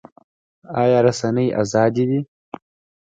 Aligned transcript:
آیا 0.81 0.99
رسنۍ 1.07 1.47
ازادې 1.61 2.03
دي؟ 2.09 2.19